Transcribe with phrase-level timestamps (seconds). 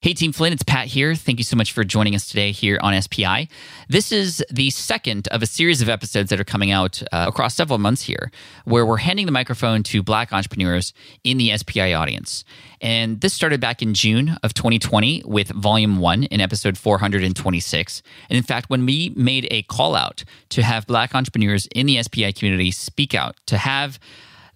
[0.00, 1.16] Hey, Team Flynn, it's Pat here.
[1.16, 3.48] Thank you so much for joining us today here on SPI.
[3.88, 7.56] This is the second of a series of episodes that are coming out uh, across
[7.56, 8.30] several months here,
[8.64, 12.44] where we're handing the microphone to Black entrepreneurs in the SPI audience.
[12.80, 18.02] And this started back in June of 2020 with Volume 1 in episode 426.
[18.30, 22.00] And in fact, when we made a call out to have Black entrepreneurs in the
[22.00, 23.98] SPI community speak out, to have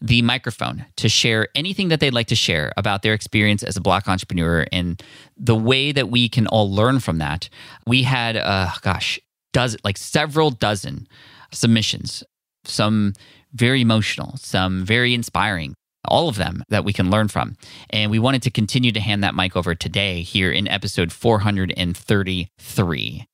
[0.03, 3.81] the microphone to share anything that they'd like to share about their experience as a
[3.81, 5.01] black entrepreneur and
[5.37, 7.49] the way that we can all learn from that.
[7.87, 9.21] We had, uh, gosh,
[9.53, 11.07] does like several dozen
[11.53, 12.25] submissions,
[12.65, 13.13] some
[13.53, 15.75] very emotional, some very inspiring,
[16.09, 17.55] all of them that we can learn from.
[17.91, 23.27] And we wanted to continue to hand that mic over today here in episode 433.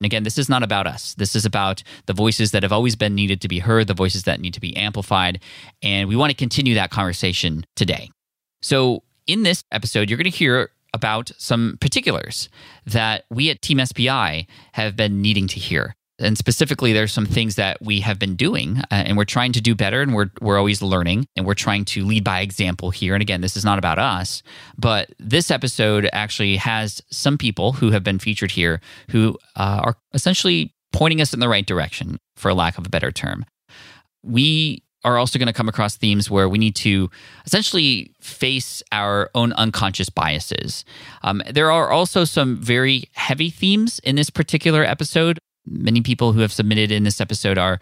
[0.00, 1.14] And again, this is not about us.
[1.14, 4.24] This is about the voices that have always been needed to be heard, the voices
[4.24, 5.40] that need to be amplified.
[5.82, 8.10] And we want to continue that conversation today.
[8.62, 12.48] So, in this episode, you're going to hear about some particulars
[12.86, 17.56] that we at Team SPI have been needing to hear and specifically there's some things
[17.56, 20.58] that we have been doing uh, and we're trying to do better and we're we're
[20.58, 23.14] always learning and we're trying to lead by example here.
[23.14, 24.42] And again this is not about us
[24.76, 28.80] but this episode actually has some people who have been featured here
[29.10, 33.12] who uh, are essentially pointing us in the right direction for lack of a better
[33.12, 33.44] term.
[34.22, 37.08] We are also going to come across themes where we need to
[37.46, 40.84] essentially face our own unconscious biases.
[41.22, 45.38] Um, there are also some very heavy themes in this particular episode
[45.70, 47.80] many people who have submitted in this episode are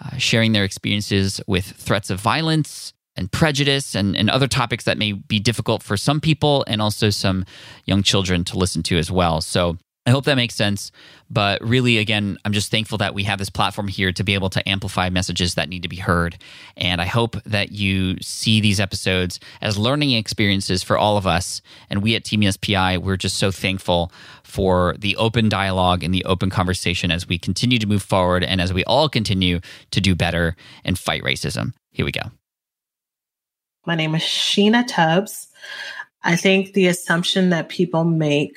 [0.00, 4.98] uh, sharing their experiences with threats of violence and prejudice and, and other topics that
[4.98, 7.44] may be difficult for some people and also some
[7.86, 9.40] young children to listen to as well.
[9.40, 10.92] So I hope that makes sense.
[11.28, 14.50] But really, again, I'm just thankful that we have this platform here to be able
[14.50, 16.38] to amplify messages that need to be heard.
[16.76, 21.60] And I hope that you see these episodes as learning experiences for all of us.
[21.90, 24.12] And we at Team SPI, we're just so thankful
[24.44, 28.60] for the open dialogue and the open conversation as we continue to move forward and
[28.60, 29.58] as we all continue
[29.90, 31.72] to do better and fight racism.
[31.90, 32.30] Here we go.
[33.84, 35.48] My name is Sheena Tubbs.
[36.22, 38.56] I think the assumption that people make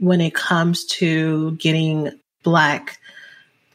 [0.00, 2.10] when it comes to getting
[2.42, 2.98] black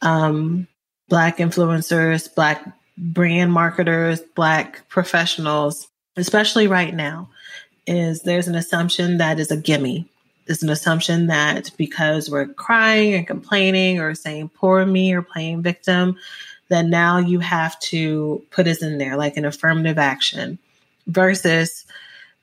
[0.02, 0.66] um,
[1.08, 2.64] black influencers, black
[2.98, 7.30] brand marketers, black professionals, especially right now,
[7.86, 10.08] is there's an assumption that is a gimme.
[10.46, 15.62] There's an assumption that because we're crying and complaining or saying poor me or playing
[15.62, 16.16] victim,
[16.68, 20.58] that now you have to put us in there like an affirmative action
[21.06, 21.84] versus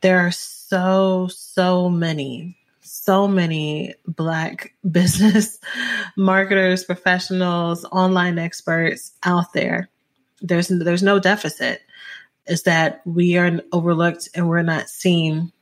[0.01, 2.57] there are so, so many
[3.03, 5.59] so many Black business
[6.15, 9.89] marketers, professionals, online experts out there.
[10.41, 11.81] There's there's no deficit.
[12.45, 15.53] Is that we are overlooked and we're not seen,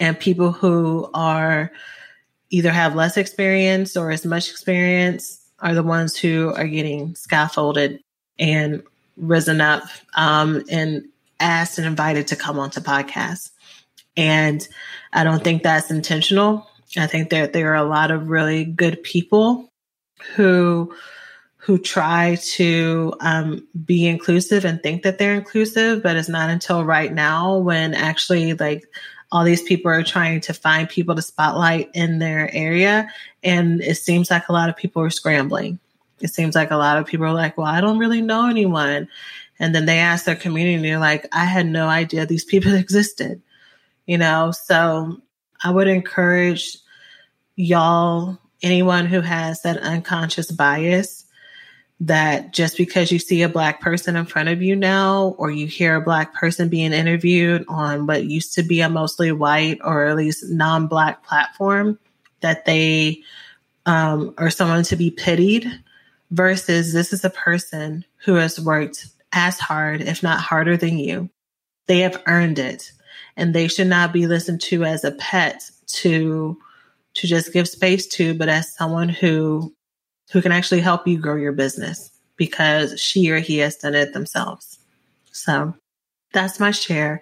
[0.00, 1.70] and people who are
[2.50, 8.02] either have less experience or as much experience are the ones who are getting scaffolded
[8.38, 8.82] and
[9.16, 9.84] risen up
[10.14, 11.08] um, and
[11.40, 13.50] asked and invited to come onto podcasts.
[14.16, 14.66] And
[15.16, 16.68] I don't think that's intentional.
[16.96, 19.72] I think that there are a lot of really good people
[20.34, 20.94] who
[21.56, 26.84] who try to um, be inclusive and think that they're inclusive, but it's not until
[26.84, 28.84] right now when actually like
[29.32, 33.08] all these people are trying to find people to spotlight in their area.
[33.42, 35.80] And it seems like a lot of people are scrambling.
[36.20, 39.08] It seems like a lot of people are like, well, I don't really know anyone.
[39.58, 42.74] And then they ask their community, and they're like, I had no idea these people
[42.76, 43.42] existed,
[44.06, 44.52] you know?
[44.52, 45.20] So
[45.62, 46.78] I would encourage
[47.56, 51.24] y'all, anyone who has that unconscious bias,
[52.00, 55.66] that just because you see a black person in front of you now, or you
[55.66, 60.04] hear a black person being interviewed on what used to be a mostly white or
[60.04, 61.98] at least non black platform,
[62.40, 63.22] that they
[63.86, 65.66] um, are someone to be pitied
[66.30, 71.30] versus this is a person who has worked as hard, if not harder than you.
[71.86, 72.92] They have earned it
[73.36, 76.58] and they should not be listened to as a pet to
[77.14, 79.74] to just give space to, but as someone who
[80.32, 84.12] who can actually help you grow your business because she or he has done it
[84.12, 84.78] themselves.
[85.32, 85.74] So
[86.32, 87.20] that's my share.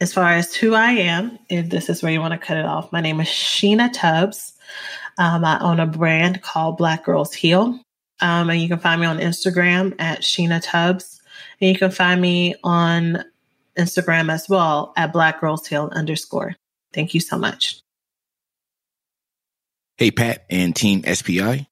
[0.00, 2.64] As far as who I am, if this is where you want to cut it
[2.64, 4.54] off, my name is Sheena Tubbs.
[5.18, 7.80] Um, I own a brand called Black Girls Heal.
[8.20, 11.20] Um, and you can find me on Instagram at Sheena Tubbs.
[11.60, 13.24] And you can find me on
[13.78, 16.56] Instagram as well at Black Girls Heal underscore.
[16.92, 17.80] Thank you so much.
[19.96, 21.68] Hey, Pat and Team SPI.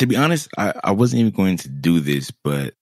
[0.00, 2.74] To be honest, I, I wasn't even going to do this, but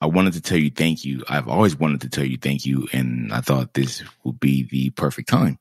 [0.00, 1.22] I wanted to tell you thank you.
[1.28, 4.90] I've always wanted to tell you thank you, and I thought this would be the
[4.90, 5.58] perfect time.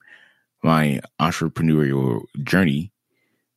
[0.63, 2.91] My entrepreneurial journey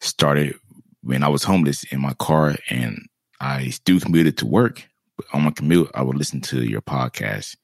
[0.01, 0.57] started
[1.03, 3.07] when I was homeless in my car and
[3.41, 4.87] I still commuted to work.
[5.17, 7.57] But on my commute, I would listen to your podcast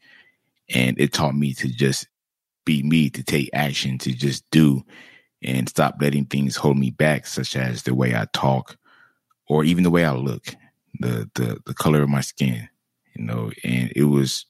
[0.72, 2.06] and it taught me to just
[2.64, 4.84] be me, to take action, to just do
[5.42, 8.76] and stop letting things hold me back, such as the way I talk
[9.48, 10.54] or even the way I look,
[10.98, 12.68] the the the color of my skin,
[13.14, 13.50] you know.
[13.64, 14.46] And it was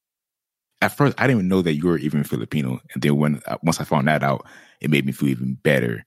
[0.82, 3.58] at first I didn't even know that you were even Filipino, and then when uh,
[3.62, 4.46] once I found that out,
[4.80, 6.04] it made me feel even better.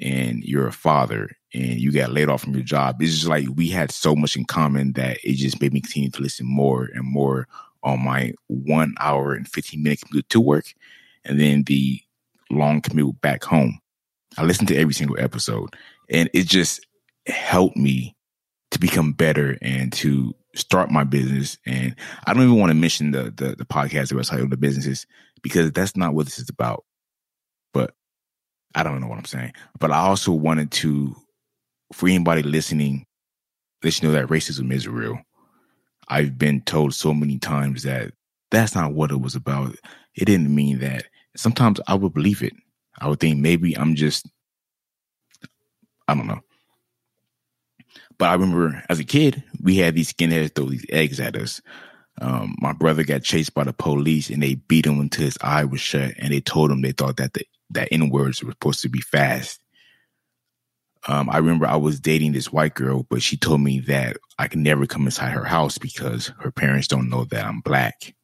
[0.00, 3.00] And you're a father, and you got laid off from your job.
[3.00, 6.10] It's just like we had so much in common that it just made me continue
[6.10, 7.46] to listen more and more
[7.84, 10.74] on my one hour and 15 minute commute to work
[11.24, 12.00] and then the
[12.50, 13.78] long commute back home.
[14.36, 15.74] I listened to every single episode
[16.10, 16.86] and it just
[17.26, 18.16] helped me
[18.70, 21.58] to become better and to start my business.
[21.66, 21.94] And
[22.26, 25.06] I don't even want to mention the the, the podcast, website, of the businesses
[25.42, 26.84] because that's not what this is about.
[27.72, 27.94] But
[28.74, 29.52] I don't know what I'm saying.
[29.78, 31.14] But I also wanted to,
[31.92, 33.06] for anybody listening,
[33.82, 35.20] let you know that racism is real.
[36.08, 38.12] I've been told so many times that
[38.50, 39.76] that's not what it was about.
[40.14, 41.06] It didn't mean that.
[41.36, 42.52] Sometimes I would believe it.
[42.98, 44.28] I would think maybe I'm just,
[46.06, 46.40] I don't know.
[48.18, 51.60] But I remember as a kid, we had these skinheads throw these eggs at us.
[52.20, 55.64] Um, my brother got chased by the police and they beat him until his eye
[55.64, 58.82] was shut and they told him they thought that the, that N words were supposed
[58.82, 59.60] to be fast.
[61.06, 64.48] Um, I remember I was dating this white girl, but she told me that I
[64.48, 68.14] can never come inside her house because her parents don't know that I'm black.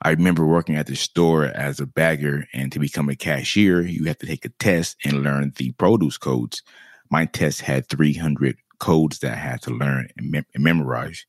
[0.00, 4.04] I remember working at the store as a bagger, and to become a cashier, you
[4.04, 6.62] have to take a test and learn the produce codes.
[7.10, 11.26] My test had 300 codes that I had to learn and, mem- and memorize.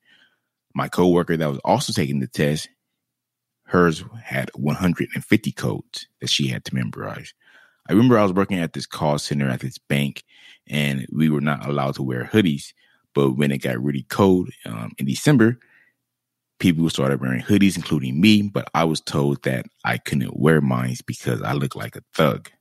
[0.75, 2.69] My coworker that was also taking the test,
[3.63, 7.33] hers had 150 codes that she had to memorize.
[7.89, 10.23] I remember I was working at this call center at this bank,
[10.67, 12.71] and we were not allowed to wear hoodies.
[13.15, 15.57] But when it got really cold um, in December,
[16.59, 18.43] people started wearing hoodies, including me.
[18.43, 22.51] But I was told that I couldn't wear mine because I look like a thug.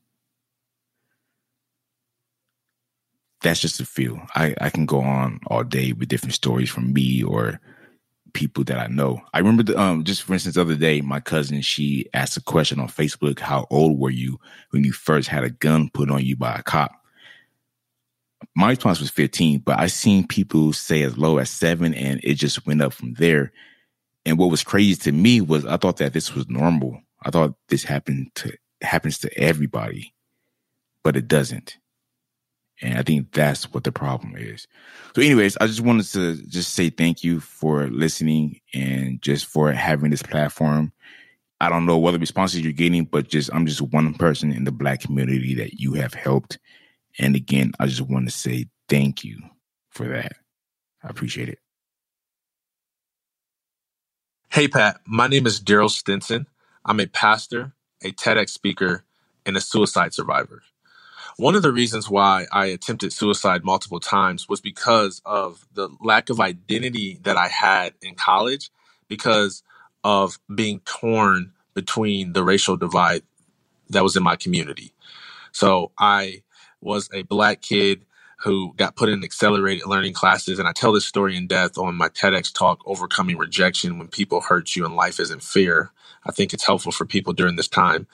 [3.42, 4.20] That's just a feel.
[4.34, 7.60] I, I can go on all day with different stories from me or
[8.38, 9.20] people that I know.
[9.34, 12.40] I remember the, um just for instance the other day, my cousin she asked a
[12.40, 14.38] question on Facebook, how old were you
[14.70, 16.92] when you first had a gun put on you by a cop?
[18.54, 22.34] My response was 15, but I seen people say as low as seven and it
[22.34, 23.50] just went up from there.
[24.24, 27.02] And what was crazy to me was I thought that this was normal.
[27.24, 28.52] I thought this happened to
[28.82, 30.14] happens to everybody,
[31.02, 31.76] but it doesn't.
[32.80, 34.66] And I think that's what the problem is.
[35.14, 39.72] So anyways, I just wanted to just say thank you for listening and just for
[39.72, 40.92] having this platform.
[41.60, 44.64] I don't know what the responses you're getting, but just I'm just one person in
[44.64, 46.58] the black community that you have helped.
[47.18, 49.40] And again, I just want to say thank you
[49.90, 50.32] for that.
[51.02, 51.58] I appreciate it.
[54.50, 55.00] Hey, Pat.
[55.06, 56.46] My name is Darrell Stinson.
[56.84, 59.04] I'm a pastor, a TEDx speaker,
[59.44, 60.62] and a suicide survivor.
[61.38, 66.30] One of the reasons why I attempted suicide multiple times was because of the lack
[66.30, 68.70] of identity that I had in college
[69.06, 69.62] because
[70.02, 73.22] of being torn between the racial divide
[73.90, 74.92] that was in my community.
[75.52, 76.42] So I
[76.80, 78.04] was a black kid
[78.38, 80.58] who got put in accelerated learning classes.
[80.58, 84.40] And I tell this story in depth on my TEDx talk, Overcoming Rejection When People
[84.40, 85.92] Hurt You and Life Isn't Fair.
[86.26, 88.08] I think it's helpful for people during this time.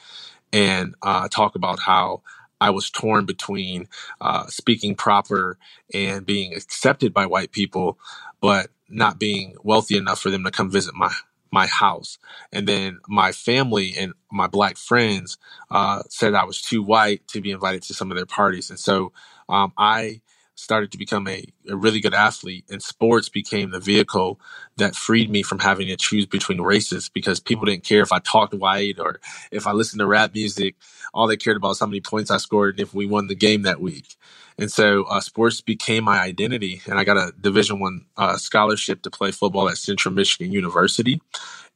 [0.52, 2.22] And uh, talk about how
[2.64, 3.88] I was torn between
[4.22, 5.58] uh, speaking proper
[5.92, 7.98] and being accepted by white people,
[8.40, 11.12] but not being wealthy enough for them to come visit my
[11.52, 12.18] my house.
[12.52, 15.36] And then my family and my black friends
[15.70, 18.70] uh, said I was too white to be invited to some of their parties.
[18.70, 19.12] And so
[19.48, 20.22] um, I
[20.54, 24.40] started to become a, a really good athlete and sports became the vehicle
[24.76, 28.20] that freed me from having to choose between races because people didn't care if I
[28.20, 29.20] talked white or
[29.50, 30.76] if I listened to rap music.
[31.12, 33.34] All they cared about was how many points I scored and if we won the
[33.34, 34.16] game that week.
[34.58, 39.02] And so uh, sports became my identity, and I got a Division One uh, scholarship
[39.02, 41.20] to play football at Central Michigan University.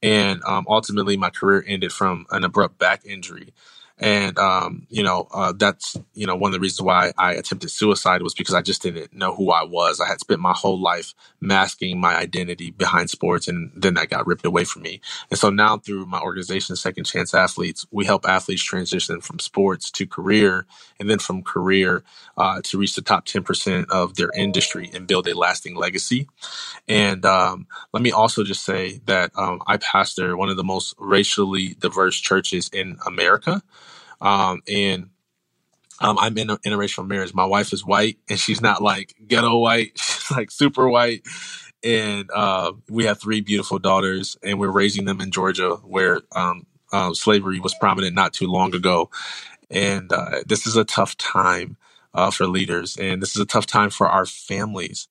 [0.01, 3.53] And um, ultimately, my career ended from an abrupt back injury.
[4.01, 7.71] And, um, you know, uh, that's, you know, one of the reasons why I attempted
[7.71, 10.01] suicide was because I just didn't know who I was.
[10.01, 14.27] I had spent my whole life masking my identity behind sports and then that got
[14.27, 15.01] ripped away from me.
[15.31, 19.91] And so now through my organization, Second Chance Athletes, we help athletes transition from sports
[19.93, 20.67] to career
[21.01, 22.05] and then from career
[22.37, 26.29] uh, to reach the top 10% of their industry and build a lasting legacy.
[26.87, 30.95] And um, let me also just say that um, I pastor one of the most
[30.99, 33.63] racially diverse churches in America.
[34.21, 35.11] Um, and
[36.01, 37.35] um, I'm in an interracial marriage.
[37.35, 39.93] My wife is white, and she's not like ghetto white.
[39.99, 41.23] She's like super white.
[41.85, 46.67] And uh, we have three beautiful daughters, and we're raising them in Georgia, where um,
[46.93, 49.11] uh, slavery was prominent not too long ago.
[49.71, 51.77] And uh, this is a tough time
[52.15, 55.09] uh, for leaders, and this is a tough time for our families.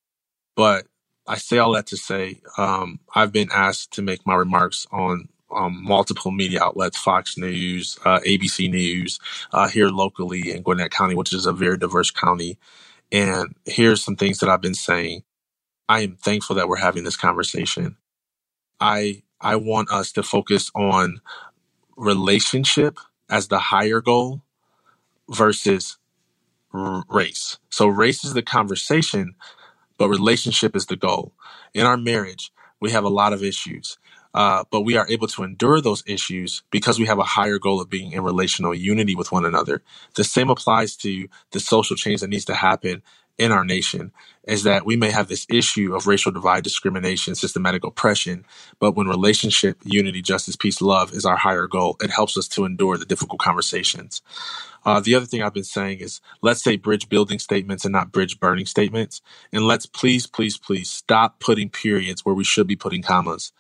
[0.56, 0.88] But
[1.28, 5.30] I say all that to say um, I've been asked to make my remarks on
[5.56, 9.20] um, multiple media outlets, Fox News, uh, ABC News,
[9.54, 12.58] uh, here locally in Gwinnett County, which is a very diverse county.
[13.12, 15.24] And here's some things that I've been saying.
[15.90, 17.98] I am thankful that we're having this conversation.
[18.82, 21.22] I I want us to focus on
[21.98, 23.00] relationship
[23.30, 24.44] as the higher goal
[25.30, 25.98] versus
[26.74, 27.58] r- race.
[27.72, 29.36] So race is the conversation,
[29.98, 31.34] but relationship is the goal.
[31.74, 32.52] In our marriage,
[32.82, 33.98] we have a lot of issues.
[34.38, 37.82] Uh, but we are able to endure those issues because we have a higher goal
[37.82, 39.84] of being in relational unity with one another.
[40.16, 43.04] The same applies to the social change that needs to happen
[43.40, 44.14] in our nation
[44.48, 48.46] is that we may have this issue of racial divide, discrimination, systematic oppression,
[48.80, 52.66] but when relationship, unity, justice, peace, love is our higher goal, it helps us to
[52.66, 54.22] endure the difficult conversations.
[54.86, 58.14] Uh, the other thing I've been saying is let's say bridge building statements and not
[58.14, 59.22] bridge burning statements.
[59.54, 63.52] And let's please, please, please stop putting periods where we should be putting commas.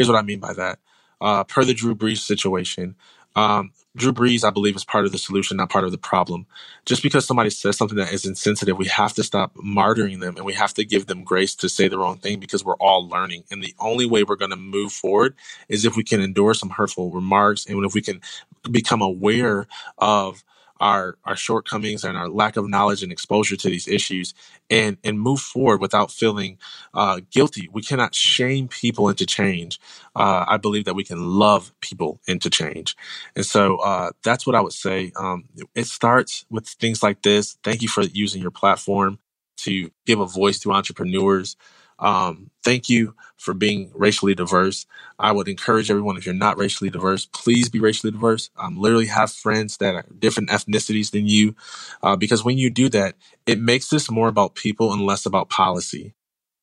[0.00, 0.78] Here's what I mean by that.
[1.20, 2.96] Uh, per the Drew Brees situation,
[3.36, 6.46] um, Drew Brees, I believe, is part of the solution, not part of the problem.
[6.86, 10.46] Just because somebody says something that is insensitive, we have to stop martyring them and
[10.46, 13.44] we have to give them grace to say the wrong thing because we're all learning.
[13.50, 15.34] And the only way we're going to move forward
[15.68, 18.22] is if we can endure some hurtful remarks and if we can
[18.70, 19.66] become aware
[19.98, 20.42] of
[20.80, 24.34] our our shortcomings and our lack of knowledge and exposure to these issues
[24.70, 26.58] and and move forward without feeling
[26.94, 27.68] uh, guilty.
[27.72, 29.80] We cannot shame people into change.
[30.16, 32.96] Uh, i believe that we can love people into change.
[33.36, 35.12] And so uh, that's what i would say.
[35.16, 35.44] Um,
[35.74, 37.58] it starts with things like this.
[37.64, 39.18] Thank you for using your platform
[39.58, 41.56] to give a voice to entrepreneurs
[42.00, 44.86] um, thank you for being racially diverse.
[45.18, 48.50] I would encourage everyone, if you're not racially diverse, please be racially diverse.
[48.56, 51.54] Um, literally have friends that are different ethnicities than you,
[52.02, 53.16] uh, because when you do that,
[53.46, 56.14] it makes this more about people and less about policy.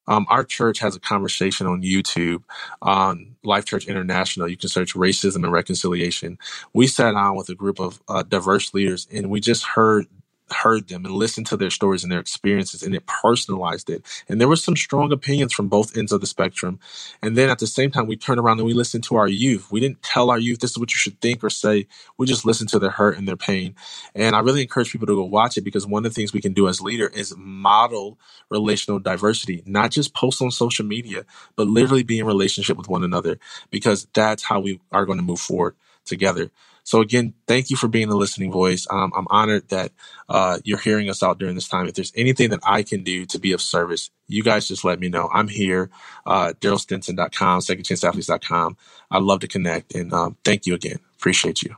[0.08, 2.44] Um, our church has a conversation on YouTube
[2.82, 4.48] on Life Church International.
[4.48, 6.38] You can search racism and reconciliation.
[6.74, 10.06] We sat down with a group of uh, diverse leaders and we just heard
[10.52, 14.06] heard them and listened to their stories and their experiences and it personalized it.
[14.28, 16.80] And there were some strong opinions from both ends of the spectrum.
[17.22, 19.72] And then at the same time, we turned around and we listened to our youth.
[19.72, 21.88] We didn't tell our youth this is what you should think or say.
[22.18, 23.76] We just listened to their hurt and their pain.
[24.16, 26.42] And I really encourage people to go watch it because one of the things we
[26.42, 28.18] can do as leader is model
[28.50, 31.26] relational diversity, not just post on social media,
[31.56, 33.40] but literally be in relationship with one another
[33.70, 35.76] because that's how we are going to move forward
[36.06, 36.52] together.
[36.88, 38.88] So again, thank you for being the listening voice.
[38.90, 39.92] Um, I'm honored that
[40.30, 41.86] uh, you're hearing us out during this time.
[41.86, 44.98] If there's anything that I can do to be of service, you guys just let
[44.98, 45.30] me know.
[45.34, 45.90] I'm here,
[46.26, 48.78] uh, DarrellStinson.com, secondchanceathletes.com.
[49.12, 49.96] I'd love to connect.
[49.96, 51.00] And um, thank you again.
[51.18, 51.76] Appreciate you.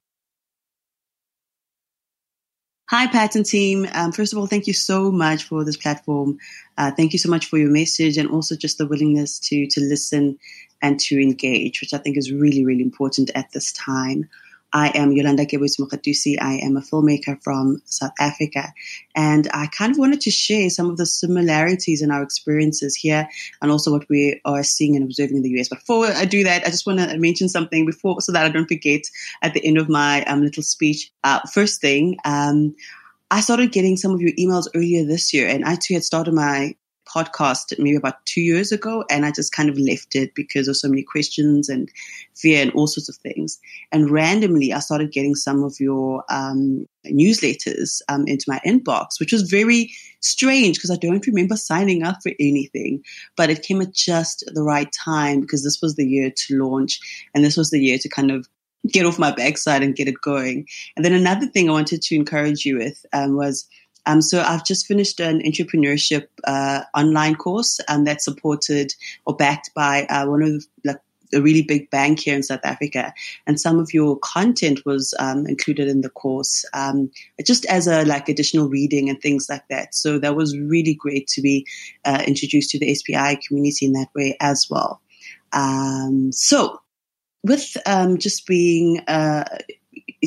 [2.91, 3.87] Hi, Pat and team.
[3.95, 6.37] Um, first of all, thank you so much for this platform.
[6.77, 9.81] Uh, thank you so much for your message and also just the willingness to to
[9.81, 10.37] listen
[10.83, 14.29] and to engage, which I think is really, really important at this time.
[14.73, 16.35] I am Yolanda Gebus Mukatusi.
[16.39, 18.73] I am a filmmaker from South Africa.
[19.15, 23.27] And I kind of wanted to share some of the similarities in our experiences here
[23.61, 25.69] and also what we are seeing and observing in the US.
[25.69, 28.49] But before I do that, I just want to mention something before so that I
[28.49, 29.01] don't forget
[29.41, 31.11] at the end of my um, little speech.
[31.23, 32.75] Uh, first thing, um,
[33.31, 36.33] I started getting some of your emails earlier this year, and I too had started
[36.33, 36.75] my
[37.13, 40.77] podcast maybe about two years ago, and I just kind of left it because of
[40.77, 41.89] so many questions and
[42.35, 43.59] fear and all sorts of things.
[43.91, 49.33] And randomly, I started getting some of your um, newsletters um, into my inbox, which
[49.33, 53.03] was very strange because I don't remember signing up for anything.
[53.35, 56.99] But it came at just the right time because this was the year to launch,
[57.33, 58.47] and this was the year to kind of
[58.87, 60.65] get off my backside and get it going.
[60.95, 63.67] And then another thing I wanted to encourage you with um, was
[64.05, 68.93] um, so I've just finished an entrepreneurship uh, online course um, that's supported
[69.25, 71.01] or backed by uh, one of the, like
[71.33, 73.13] a really big bank here in South Africa,
[73.45, 77.11] and some of your content was um, included in the course, um,
[77.45, 79.93] just as a like additional reading and things like that.
[79.93, 81.67] So that was really great to be
[82.05, 85.01] uh, introduced to the SPI community in that way as well.
[85.53, 86.79] Um, so
[87.43, 89.45] with um, just being uh,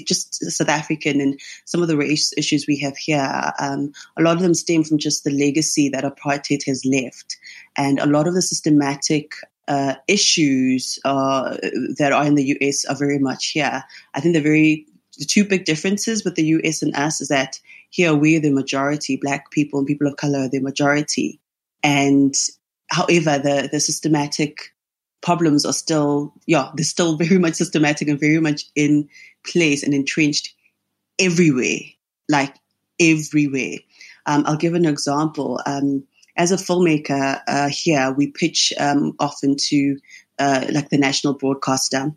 [0.06, 4.36] just South African and some of the race issues we have here, um, a lot
[4.36, 7.36] of them stem from just the legacy that apartheid has left.
[7.76, 9.32] And a lot of the systematic
[9.68, 11.56] uh, issues uh,
[11.98, 13.84] that are in the US are very much here.
[14.14, 14.86] I think the very
[15.18, 19.16] the two big differences with the US and us is that here we're the majority,
[19.16, 21.38] black people and people of color are the majority.
[21.82, 22.34] And
[22.90, 24.72] however, the, the systematic
[25.20, 29.08] problems are still, yeah, they're still very much systematic and very much in
[29.46, 30.54] place and entrenched
[31.18, 31.80] everywhere,
[32.28, 32.54] like
[33.00, 33.78] everywhere.
[34.26, 35.60] Um, I'll give an example.
[35.66, 36.04] Um,
[36.36, 39.98] as a filmmaker uh, here, we pitch um, often to
[40.38, 42.12] uh, like the national broadcaster.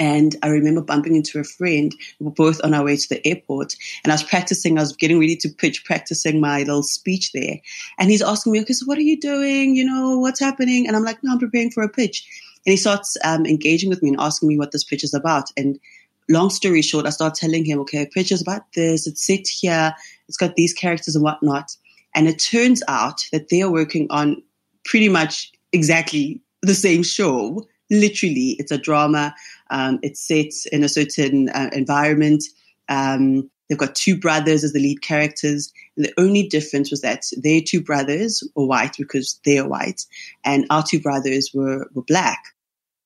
[0.00, 1.92] And I remember bumping into a friend.
[2.20, 4.78] We were both on our way to the airport, and I was practicing.
[4.78, 7.56] I was getting ready to pitch, practicing my little speech there.
[7.98, 9.74] And he's asking me, "Okay, so what are you doing?
[9.74, 12.24] You know, what's happening?" And I'm like, "No, I'm preparing for a pitch."
[12.64, 15.50] And he starts um, engaging with me and asking me what this pitch is about.
[15.56, 15.80] And
[16.28, 19.06] long story short, I start telling him, okay, is about this.
[19.06, 19.94] It's set here.
[20.28, 21.76] It's got these characters and whatnot.
[22.14, 24.42] And it turns out that they are working on
[24.84, 27.66] pretty much exactly the same show.
[27.90, 29.34] Literally, it's a drama.
[29.70, 32.44] Um, it's set in a certain uh, environment.
[32.88, 35.72] Um, they've got two brothers as the lead characters.
[35.96, 40.04] And the only difference was that their two brothers were white because they are white,
[40.44, 42.42] and our two brothers were, were black.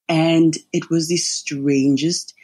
[0.09, 2.35] And it was the strangest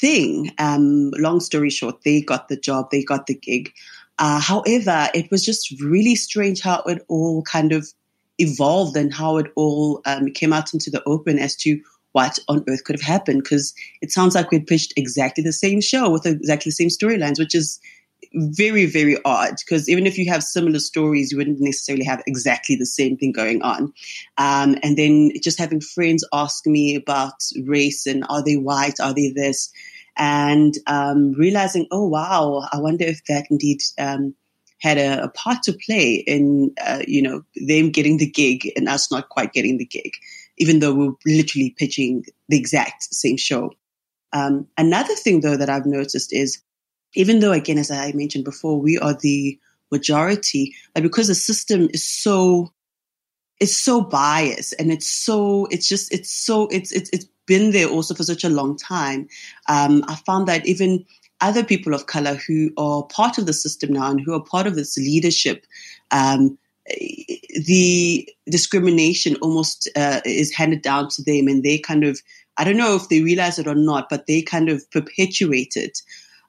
[0.00, 0.52] thing.
[0.58, 3.72] Um, long story short, they got the job, they got the gig.
[4.18, 7.88] Uh, however, it was just really strange how it all kind of
[8.38, 11.80] evolved and how it all um, came out into the open as to
[12.12, 13.42] what on earth could have happened.
[13.42, 17.38] Because it sounds like we'd pitched exactly the same show with exactly the same storylines,
[17.38, 17.80] which is
[18.32, 22.76] very, very odd because even if you have similar stories, you wouldn't necessarily have exactly
[22.76, 23.92] the same thing going on.
[24.38, 29.00] Um, and then just having friends ask me about race and are they white?
[29.00, 29.72] Are they this?
[30.16, 34.34] And um, realizing, oh, wow, I wonder if that indeed um,
[34.78, 38.88] had a, a, part to play in, uh, you know, them getting the gig and
[38.88, 40.12] us not quite getting the gig,
[40.58, 43.72] even though we're literally pitching the exact same show.
[44.32, 46.62] Um, another thing, though, that I've noticed is
[47.14, 49.58] even though, again, as I mentioned before, we are the
[49.90, 52.72] majority, like because the system is so
[53.58, 57.88] it's so biased and it's so it's just it's so it's it's it's been there
[57.88, 59.28] also for such a long time.
[59.68, 61.04] Um, I found that even
[61.40, 64.66] other people of color who are part of the system now and who are part
[64.66, 65.66] of this leadership,
[66.10, 66.58] um,
[67.66, 72.20] the discrimination almost uh, is handed down to them, and they kind of
[72.56, 76.02] I don't know if they realize it or not, but they kind of perpetuate it.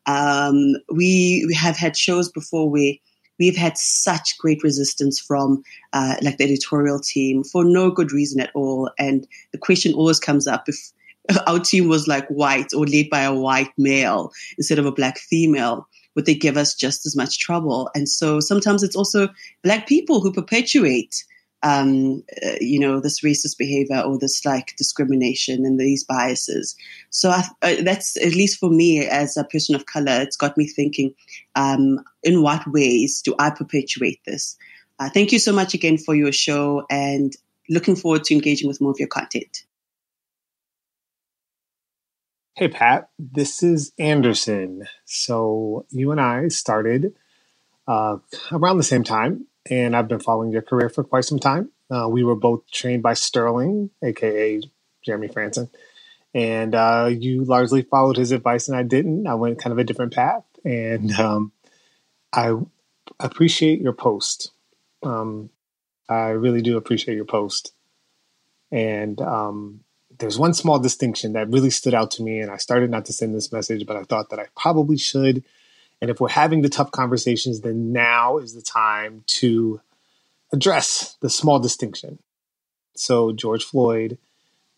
[0.06, 2.94] Um, we, we have had shows before where
[3.40, 8.40] we've had such great resistance from uh, like the editorial team for no good reason
[8.40, 8.90] at all.
[9.00, 10.92] And the question always comes up if
[11.48, 15.18] our team was like white or led by a white male instead of a black
[15.18, 17.90] female, would they give us just as much trouble?
[17.96, 19.30] And so sometimes it's also
[19.64, 21.24] black people who perpetuate
[21.64, 26.76] um, uh, you know, this racist behavior or this like discrimination and these biases.
[27.10, 30.58] So I, uh, that's at least for me as a person of color, it's got
[30.58, 31.14] me thinking,
[31.56, 34.58] um, in what ways do I perpetuate this?
[35.00, 37.34] Uh, thank you so much again for your show and
[37.70, 39.66] looking forward to engaging with more of your content.
[42.56, 44.88] Hey, Pat, this is Anderson.
[45.06, 47.16] So you and I started
[47.88, 48.18] uh,
[48.52, 51.70] around the same time and I've been following your career for quite some time.
[51.90, 54.62] Uh, we were both trained by Sterling, aka
[55.06, 55.70] Jeremy Frandsen,
[56.34, 59.28] And uh, you largely followed his advice, and I didn't.
[59.28, 61.52] I went kind of a different path, and um,
[62.32, 62.56] I
[63.20, 64.52] appreciate your post.
[65.04, 65.50] Um,
[66.08, 67.74] I really do appreciate your post.
[68.72, 69.82] And um,
[70.18, 73.14] there's one small distinction that really stood out to me, and I started not to
[73.14, 75.44] send this message, but I thought that I probably should.
[76.02, 79.82] And if we're having the tough conversations, then now is the time to
[80.52, 82.20] address the small distinction.
[82.96, 84.18] So, George Floyd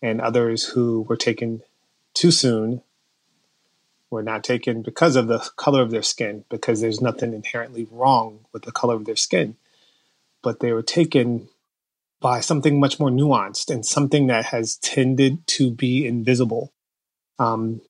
[0.02, 1.62] and others who were taken
[2.12, 2.82] too soon
[4.10, 8.40] were not taken because of the color of their skin, because there's nothing inherently wrong
[8.52, 9.56] with the color of their skin.
[10.42, 11.48] But they were taken
[12.20, 16.72] by something much more nuanced and something that has tended to be invisible.
[17.38, 17.80] Um,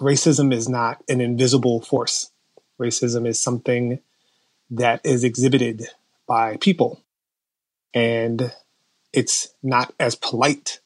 [0.00, 2.30] racism is not an invisible force.
[2.78, 4.00] Racism is something
[4.70, 5.88] that is exhibited
[6.26, 7.02] by people.
[7.94, 8.52] And
[9.12, 10.80] it's not as polite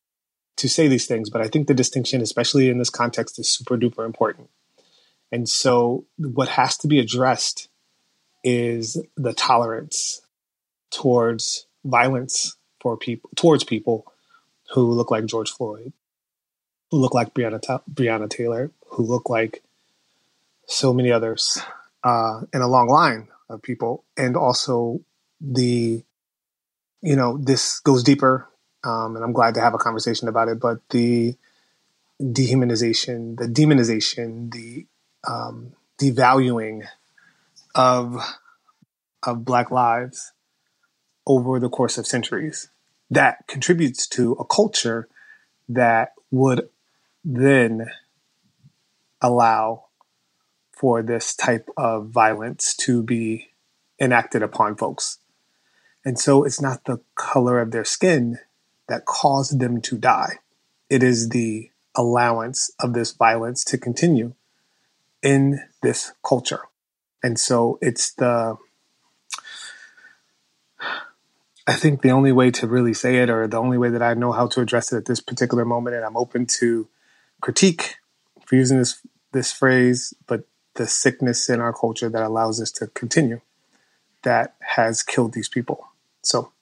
[0.57, 3.77] to say these things, but I think the distinction, especially in this context, is super
[3.77, 4.49] duper important.
[5.33, 7.69] And so, what has to be addressed
[8.45, 10.21] is the tolerance
[10.91, 14.07] towards violence for people towards people
[14.75, 15.93] who look like George Floyd,
[16.91, 19.63] who look like Breonna, Breonna Taylor, who look like
[20.67, 21.61] so many others
[22.05, 25.01] uh, in a long line of people, and also
[25.41, 26.03] the,
[27.01, 28.49] you know, this goes deeper,
[28.85, 30.61] um, and I'm glad to have a conversation about it.
[30.61, 31.37] But the
[32.21, 34.87] dehumanization, the demonization, the
[35.27, 36.87] um, devaluing
[37.75, 38.17] of
[39.23, 40.33] of Black lives
[41.27, 42.71] over the course of centuries
[43.11, 45.09] that contributes to a culture
[45.69, 46.69] that would
[47.25, 47.87] then
[49.21, 49.85] allow
[50.83, 53.51] for this type of violence to be
[54.01, 55.19] enacted upon folks.
[56.05, 58.41] And so it's not the color of their skin
[58.89, 60.41] that caused them to die.
[60.91, 64.35] It is the allowance of this violence to continue
[65.23, 66.63] in this culture.
[67.23, 68.57] And so it's the
[71.65, 74.15] I think the only way to really say it, or the only way that I
[74.15, 76.89] know how to address it at this particular moment, and I'm open to
[77.41, 77.99] critique
[78.45, 80.43] for using this this phrase, but
[80.75, 83.41] the sickness in our culture that allows us to continue
[84.23, 85.89] that has killed these people.
[86.23, 86.53] So,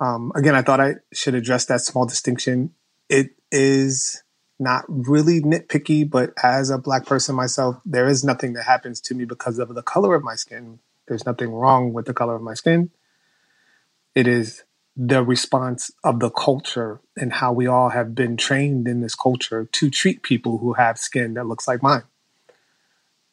[0.00, 2.74] um, again, I thought I should address that small distinction.
[3.08, 4.22] It is
[4.58, 9.14] not really nitpicky, but as a black person myself, there is nothing that happens to
[9.14, 10.80] me because of the color of my skin.
[11.08, 12.90] There's nothing wrong with the color of my skin.
[14.14, 14.64] It is
[14.96, 19.64] the response of the culture and how we all have been trained in this culture
[19.64, 22.02] to treat people who have skin that looks like mine.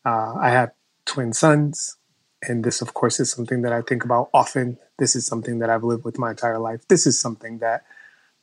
[0.05, 0.71] Uh, I have
[1.05, 1.97] twin sons,
[2.41, 4.77] and this, of course, is something that I think about often.
[4.97, 6.87] This is something that I've lived with my entire life.
[6.87, 7.83] This is something that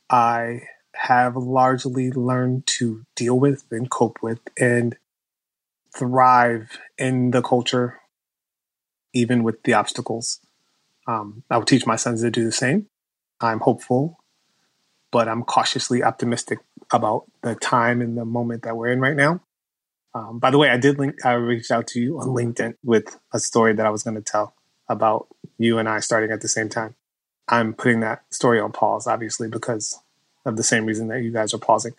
[0.09, 0.61] I
[0.93, 4.95] have largely learned to deal with and cope with and
[5.95, 7.99] thrive in the culture,
[9.13, 10.39] even with the obstacles.
[11.07, 12.87] Um, I will teach my sons to do the same.
[13.41, 14.19] I'm hopeful,
[15.11, 16.59] but I'm cautiously optimistic
[16.91, 19.41] about the time and the moment that we're in right now.
[20.15, 23.19] Um, by the way, I did link, I reached out to you on LinkedIn with
[23.31, 24.55] a story that I was going to tell
[24.89, 26.95] about you and I starting at the same time.
[27.47, 29.99] I'm putting that story on pause, obviously, because
[30.45, 31.93] of the same reason that you guys are pausing.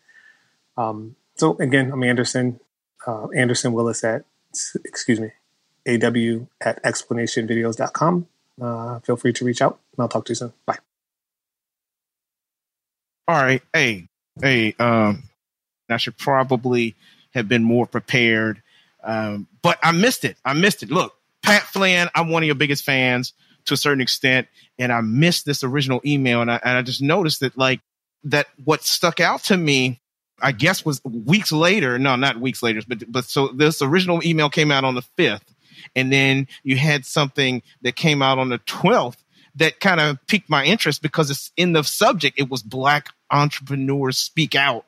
[0.76, 2.59] Um, so again, I'm Anderson,
[3.07, 4.24] uh, Anderson Willis at,
[4.85, 5.31] excuse me,
[5.87, 8.26] AW at explanationvideos.com
[8.61, 10.52] uh, feel free to reach out and I'll talk to you soon.
[10.64, 10.79] Bye.
[13.29, 13.62] All right.
[13.72, 14.09] Hey,
[14.40, 15.24] hey, um,
[15.88, 16.94] I should probably
[17.37, 18.62] have been more prepared.
[19.05, 20.37] Um, but I missed it.
[20.44, 20.90] I missed it.
[20.90, 23.33] Look, Pat Flynn, I'm one of your biggest fans
[23.66, 27.03] to a certain extent, and I missed this original email, and I, and I just
[27.03, 27.81] noticed that like
[28.25, 30.01] that what stuck out to me,
[30.40, 31.99] I guess, was weeks later.
[31.99, 35.55] No, not weeks later, but but so this original email came out on the fifth,
[35.94, 39.18] and then you had something that came out on the 12th
[39.57, 42.38] that kind of piqued my interest because it's in the subject.
[42.38, 44.85] It was Black Entrepreneurs Speak Out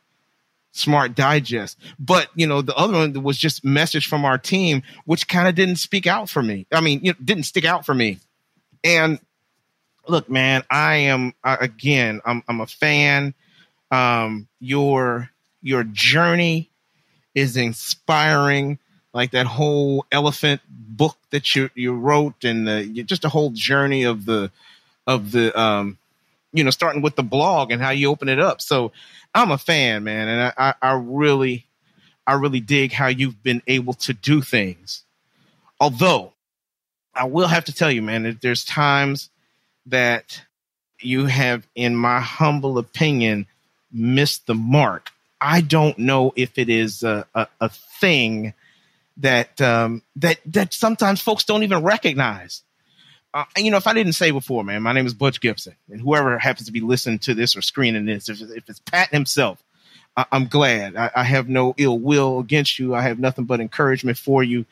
[0.73, 1.79] Smart Digest.
[1.99, 5.55] But, you know, the other one was just message from our team, which kind of
[5.55, 6.67] didn't speak out for me.
[6.73, 8.19] I mean, you know, didn't stick out for me.
[8.85, 9.19] And
[10.07, 13.35] look, man, I am, again, I'm, I'm a fan.
[13.91, 15.31] Um, your,
[15.63, 16.71] your journey
[17.35, 18.79] is inspiring
[19.15, 24.05] like that whole elephant book that you you wrote and the, just a whole journey
[24.05, 24.51] of the
[25.07, 25.99] of the um
[26.53, 28.93] you know starting with the blog and how you open it up so
[29.35, 31.67] i'm a fan man and i i really
[32.27, 35.05] i really dig how you've been able to do things
[35.81, 36.33] although
[37.15, 39.31] i will have to tell you man there's times
[39.87, 40.43] that
[41.01, 43.47] you have in my humble opinion
[43.93, 45.11] missed the mark
[45.41, 48.55] I don't know if it is a, a, a thing
[49.19, 52.63] that um, that that sometimes folks don't even recognize.
[53.35, 56.01] Uh, you know, if I didn't say before, man, my name is Butch Gibson, and
[56.01, 59.63] whoever happens to be listening to this or screening this, if, if it's Pat himself,
[60.19, 60.97] I, am glad.
[60.97, 62.95] I, I, have no ill will against you.
[62.95, 64.67] I have nothing but encouragement for you.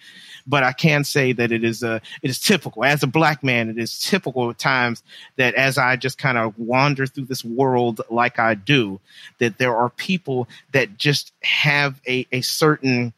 [0.44, 3.68] But I can say that it is a it is typical as a black man.
[3.68, 5.02] It is typical at times
[5.36, 8.98] that as I just kind of wander through this world like I do,
[9.38, 13.15] that there are people that just have a a certain uh,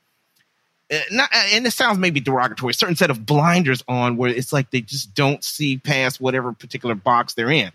[1.11, 4.53] not, uh, and it sounds maybe derogatory, a certain set of blinders on where it's
[4.53, 7.71] like they just don't see past whatever particular box they're in.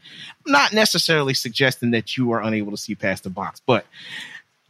[0.45, 3.85] I'm not necessarily suggesting that you are unable to see past the box, but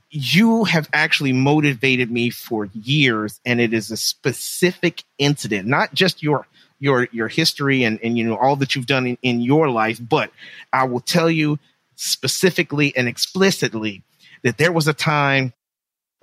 [0.10, 6.22] you have actually motivated me for years, and it is a specific incident, not just
[6.22, 6.46] your
[6.80, 10.00] your your history and and you know all that you've done in, in your life,
[10.08, 10.32] but
[10.72, 11.60] I will tell you
[11.96, 14.04] specifically and explicitly
[14.44, 15.54] that there was a time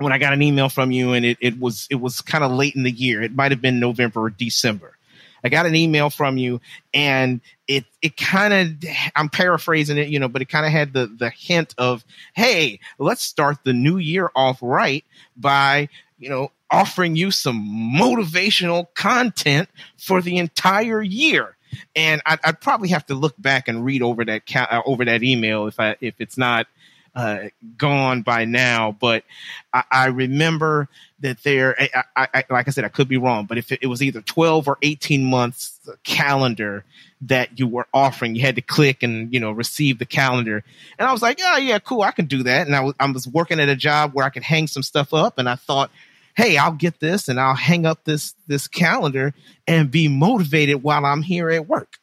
[0.00, 2.52] when I got an email from you and it, it was it was kind of
[2.52, 3.22] late in the year.
[3.22, 4.96] It might have been November or December.
[5.42, 6.60] I got an email from you
[6.92, 10.92] and it it kind of I'm paraphrasing it, you know, but it kind of had
[10.92, 15.04] the the hint of, hey, let's start the new year off right
[15.36, 17.62] by, you know, offering you some
[17.98, 21.56] motivational content for the entire year.
[21.94, 25.22] And I'd, I'd probably have to look back and read over that uh, over that
[25.22, 26.66] email if I if it's not
[27.14, 29.24] uh, gone by now, but
[29.72, 30.88] I, I remember
[31.20, 33.86] that there, I, I, like I said, I could be wrong, but if it, it,
[33.88, 36.84] was either 12 or 18 months calendar
[37.22, 40.64] that you were offering, you had to click and, you know, receive the calendar.
[40.98, 42.02] And I was like, yeah, yeah, cool.
[42.02, 42.66] I can do that.
[42.66, 45.12] And I was, I was working at a job where I could hang some stuff
[45.12, 45.90] up and I thought,
[46.36, 49.34] Hey, I'll get this and I'll hang up this, this calendar
[49.66, 51.98] and be motivated while I'm here at work.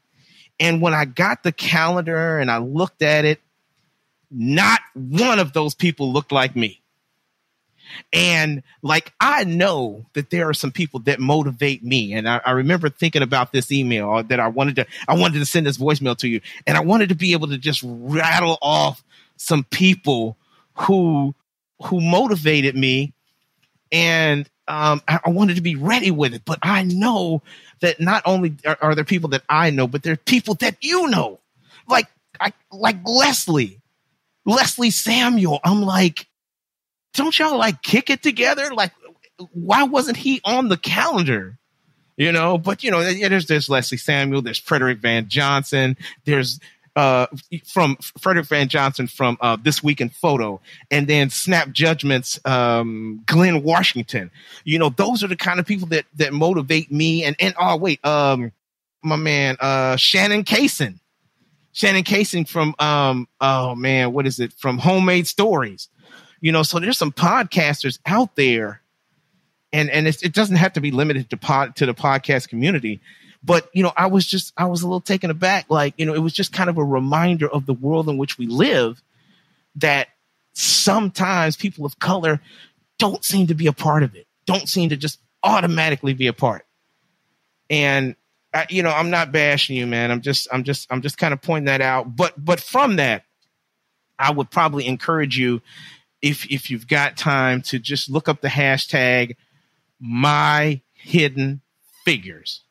[0.60, 3.39] And when I got the calendar and I looked at it,
[4.30, 6.82] not one of those people looked like me.
[8.12, 12.13] And like, I know that there are some people that motivate me.
[12.13, 15.46] And I, I, remember thinking about this email that I wanted to, I wanted to
[15.46, 16.42] send this voicemail to you.
[16.66, 19.04] And I wanted to be able to just rattle off
[19.38, 20.38] some people
[20.76, 21.34] who,
[21.84, 23.13] who motivated me.
[23.92, 26.44] And, um, I, I wanted to be ready with it.
[26.44, 27.42] But I know
[27.80, 30.76] that not only are, are there people that I know, but there are people that
[30.82, 31.40] you know,
[31.88, 32.08] like,
[32.40, 33.80] I, like Leslie
[34.48, 35.60] Leslie Samuel.
[35.64, 36.26] I'm like,
[37.14, 38.74] don't y'all like kick it together?
[38.74, 38.92] Like,
[39.52, 41.60] why wasn't he on the calendar?
[42.16, 46.60] You know, but you know, there's there's Leslie Samuel, there's Frederick Van Johnson, there's
[46.96, 47.28] uh,
[47.64, 53.22] from Frederick Van Johnson from uh, This Week in Photo, and then Snap Judgments, um,
[53.28, 54.32] Glynn Washington.
[54.64, 57.24] You know, those are the kind of people that that motivate me.
[57.24, 58.52] And and oh wait, um,
[59.04, 61.00] my man, uh, Shannon Cason.
[61.78, 64.52] Shannon Cason from um oh man, what is it?
[64.54, 65.90] From Homemade Stories.
[66.42, 68.82] You know, so there's some podcasters out there,
[69.72, 73.00] and and it doesn't have to be limited to pod to the podcast community.
[73.44, 75.68] But you know, I was just I was a little taken aback.
[75.70, 78.40] Like you know, it was just kind of a reminder of the world in which
[78.40, 79.00] we live.
[79.76, 80.08] That
[80.54, 82.42] sometimes people of color
[82.98, 84.26] don't seem to be a part of it.
[84.48, 86.66] Don't seem to just automatically be a part.
[87.70, 88.16] And
[88.58, 90.10] I, you know, I'm not bashing you, man.
[90.10, 92.15] I'm just, I'm just, I'm just kind of pointing that out.
[92.15, 93.24] But, but from that,
[94.17, 95.62] I would probably encourage you,
[96.24, 99.36] if if you've got time, to just look up the hashtag
[100.00, 101.62] my hidden
[102.04, 102.63] figures.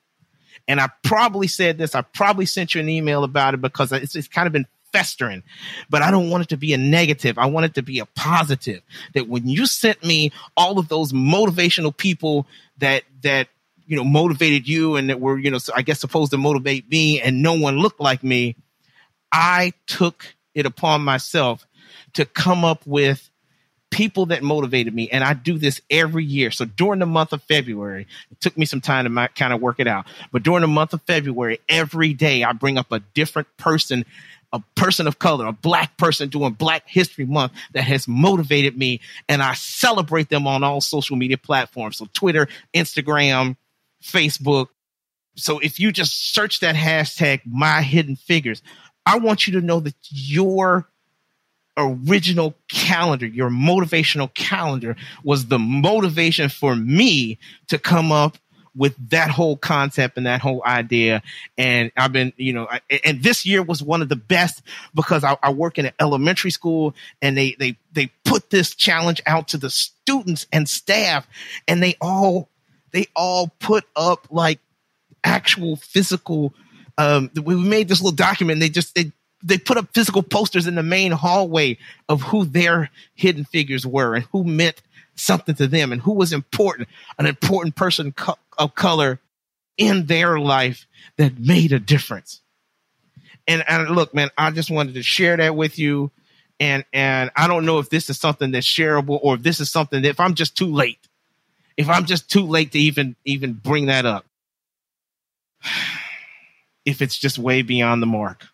[0.66, 1.94] And I probably said this.
[1.94, 5.44] I probably sent you an email about it because it's, it's kind of been festering,
[5.88, 7.38] but I don't want it to be a negative.
[7.38, 8.83] I want it to be a positive.
[9.14, 13.49] That when you sent me all of those motivational people that that
[13.87, 17.20] you know, motivated you and that were, you know, I guess supposed to motivate me
[17.20, 18.57] and no one looked like me,
[19.33, 21.66] I took it upon myself
[22.14, 23.31] to come up with
[23.90, 25.09] people that motivated me.
[25.11, 26.51] And I do this every year.
[26.51, 29.79] So during the month of February, it took me some time to kind of work
[29.79, 30.07] it out.
[30.33, 34.05] But during the month of February, every day I bring up a different person
[34.53, 39.01] a person of color, a black person doing Black History Month that has motivated me,
[39.29, 41.96] and I celebrate them on all social media platforms.
[41.96, 43.57] So Twitter, Instagram,
[44.02, 44.68] Facebook.
[45.37, 48.62] So if you just search that hashtag, my hidden figures,
[49.04, 50.88] I want you to know that your
[51.76, 58.38] original calendar, your motivational calendar was the motivation for me to come up
[58.74, 61.22] with that whole concept and that whole idea.
[61.56, 64.62] And I've been, you know, I, and this year was one of the best
[64.94, 69.22] because I, I, work in an elementary school and they, they, they put this challenge
[69.26, 71.26] out to the students and staff
[71.66, 72.50] and they all
[72.92, 74.61] they all put up like
[75.25, 76.55] actual physical.
[76.99, 78.61] Um, we made this little document.
[78.61, 82.90] They just they they put up physical posters in the main hallway of who their
[83.14, 84.81] hidden figures were and who meant
[85.14, 89.20] something to them and who was important, an important person co- of color
[89.77, 92.40] in their life that made a difference.
[93.46, 96.11] And, and look, man, I just wanted to share that with you.
[96.59, 99.70] And, and I don't know if this is something that's shareable or if this is
[99.70, 100.99] something that if I'm just too late,
[101.77, 104.27] if I'm just too late to even, even bring that up,
[106.85, 108.47] if it's just way beyond the mark.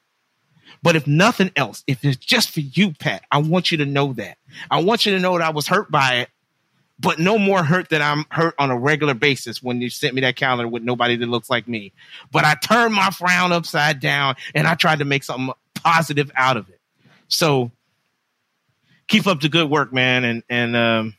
[0.82, 4.14] But if nothing else, if it's just for you, Pat, I want you to know
[4.14, 4.36] that.
[4.70, 6.28] I want you to know that I was hurt by it
[7.02, 10.20] but no more hurt than I'm hurt on a regular basis when you sent me
[10.20, 11.92] that calendar with nobody that looks like me.
[12.30, 16.56] But I turned my frown upside down and I tried to make something positive out
[16.56, 16.80] of it.
[17.26, 17.72] So
[19.08, 20.24] keep up the good work, man.
[20.24, 21.16] And and um,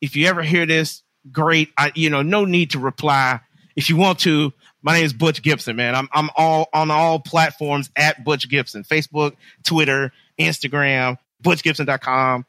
[0.00, 1.70] if you ever hear this, great.
[1.76, 3.40] I you know, no need to reply.
[3.74, 5.94] If you want to, my name is Butch Gibson, man.
[5.94, 12.46] I'm I'm all on all platforms at Butch Gibson, Facebook, Twitter, Instagram, ButchGibson.com.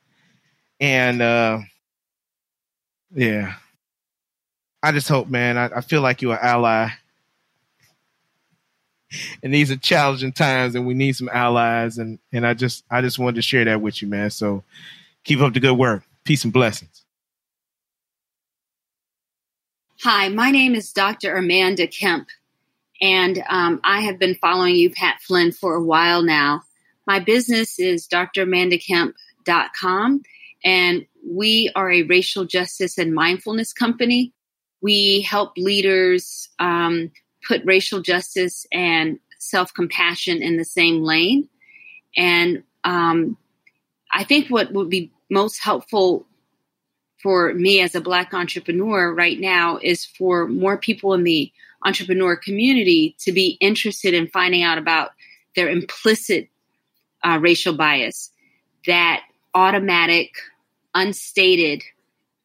[0.79, 1.59] And uh
[3.13, 3.55] yeah.
[4.83, 5.57] I just hope, man.
[5.57, 6.89] I, I feel like you're an ally.
[9.41, 13.01] And these are challenging times and we need some allies and, and I just I
[13.01, 14.29] just wanted to share that with you, man.
[14.29, 14.63] So
[15.23, 16.03] keep up the good work.
[16.23, 17.05] Peace and blessings.
[20.03, 21.35] Hi, my name is Dr.
[21.35, 22.27] Amanda Kemp,
[23.01, 26.61] and um, I have been following you, Pat Flynn, for a while now.
[27.07, 30.21] My business is dramandakemp.com,
[30.63, 34.33] and we are a racial justice and mindfulness company.
[34.81, 37.11] We help leaders um,
[37.47, 41.49] put racial justice and self compassion in the same lane.
[42.15, 43.35] And um,
[44.11, 46.27] I think what would be most helpful
[47.21, 51.51] for me as a Black entrepreneur right now is for more people in the
[51.83, 55.11] entrepreneur community to be interested in finding out about
[55.55, 56.49] their implicit
[57.23, 58.31] uh, racial bias,
[58.85, 60.31] that automatic
[60.93, 61.83] unstated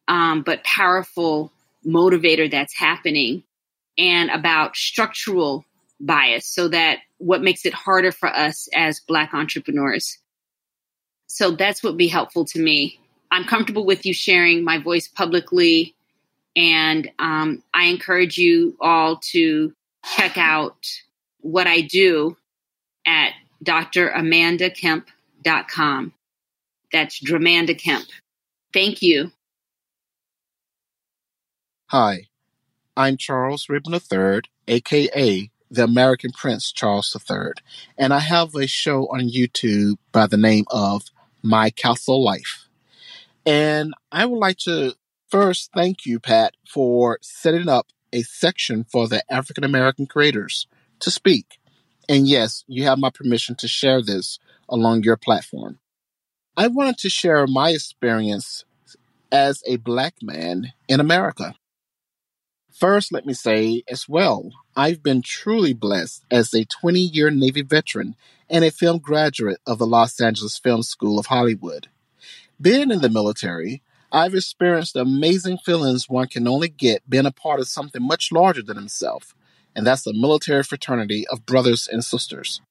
[0.07, 1.51] um, but powerful
[1.85, 3.43] motivator that's happening
[3.97, 5.65] and about structural
[5.99, 10.17] bias so that what makes it harder for us as black entrepreneurs.
[11.27, 12.99] So that's what would be helpful to me
[13.33, 15.93] i'm comfortable with you sharing my voice publicly
[16.55, 19.73] and um, i encourage you all to
[20.15, 20.87] check out
[21.41, 22.37] what i do
[23.05, 23.33] at
[23.65, 26.13] dramandakemp.com
[26.91, 28.07] that's dramanda kemp
[28.73, 29.31] Thank you.
[31.91, 32.23] Hi,
[32.97, 37.51] I'm Charles Ribbon III, aka the American Prince Charles III,
[37.97, 41.03] and I have a show on YouTube by the name of
[41.43, 42.67] My Castle Life.
[43.45, 44.93] And I would like to
[45.29, 50.67] first thank you, Pat, for setting up a section for the African American creators
[50.99, 51.59] to speak.
[52.07, 55.79] And yes, you have my permission to share this along your platform.
[56.55, 58.63] I wanted to share my experience
[59.31, 61.55] as a black man in America.
[62.71, 67.61] First, let me say as well, I've been truly blessed as a 20 year Navy
[67.61, 68.15] veteran
[68.49, 71.87] and a film graduate of the Los Angeles Film School of Hollywood.
[72.61, 77.31] Being in the military, I've experienced the amazing feelings one can only get being a
[77.31, 79.33] part of something much larger than himself,
[79.75, 82.61] and that's the military fraternity of brothers and sisters.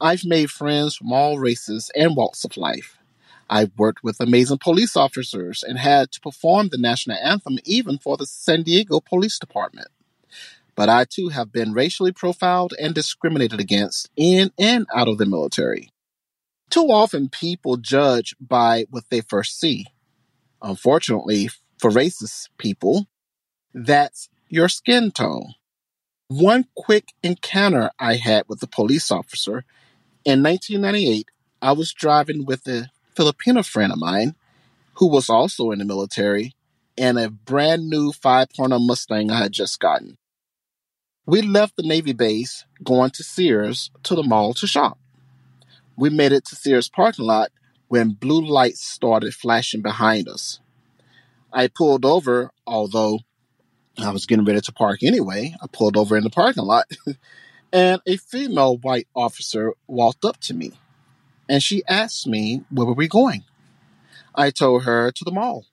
[0.00, 2.98] I've made friends from all races and walks of life.
[3.50, 8.16] I've worked with amazing police officers and had to perform the national anthem even for
[8.16, 9.88] the San Diego Police Department.
[10.74, 15.26] But I too have been racially profiled and discriminated against in and out of the
[15.26, 15.90] military.
[16.70, 19.86] Too often people judge by what they first see.
[20.62, 23.06] Unfortunately, for racist people,
[23.72, 25.54] that's your skin tone.
[26.28, 29.64] One quick encounter I had with a police officer
[30.26, 31.30] in 1998,
[31.62, 34.34] I was driving with a Filipino friend of mine
[34.94, 36.56] who was also in the military
[36.98, 40.18] and a brand new 5.0 Mustang I had just gotten.
[41.26, 44.98] We left the Navy base going to Sears to the mall to shop.
[45.96, 47.50] We made it to Sears parking lot
[47.88, 50.60] when blue lights started flashing behind us.
[51.52, 53.20] I pulled over, although
[53.98, 55.54] I was getting ready to park anyway.
[55.62, 56.86] I pulled over in the parking lot,
[57.72, 60.72] and a female white officer walked up to me
[61.48, 63.44] and she asked me where were we going.
[64.34, 65.66] I told her to the mall.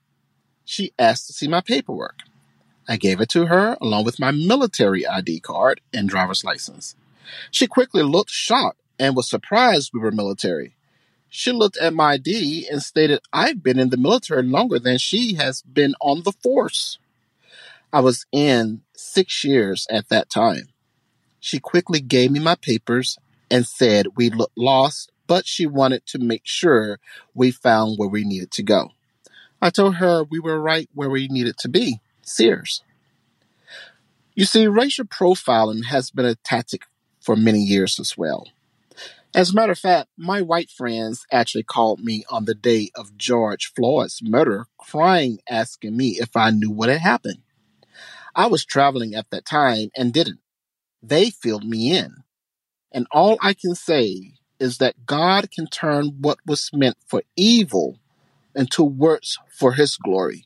[0.66, 2.20] She asked to see my paperwork.
[2.88, 6.96] I gave it to her along with my military ID card and driver's license.
[7.52, 10.78] She quickly looked shocked and was surprised we were military.
[11.28, 15.34] She looked at my ID and stated I've been in the military longer than she
[15.34, 17.00] has been on the force.
[17.92, 20.70] I was in six years at that time.
[21.42, 23.18] She quickly gave me my papers
[23.52, 26.98] and said we looked lost, but she wanted to make sure
[27.34, 28.92] we found where we needed to go.
[29.62, 32.84] I told her we were right where we needed to be Sears.
[34.34, 36.84] You see, racial profiling has been a tactic
[37.20, 38.48] for many years as well.
[39.36, 43.18] As a matter of fact, my white friends actually called me on the day of
[43.18, 47.42] George Floyd's murder, crying, asking me if I knew what had happened.
[48.36, 50.40] I was traveling at that time and didn't.
[51.02, 52.18] They filled me in.
[52.92, 57.98] And all I can say is that God can turn what was meant for evil
[58.56, 60.46] into works for his glory.